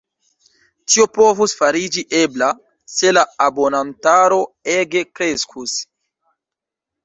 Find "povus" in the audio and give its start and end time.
1.17-1.53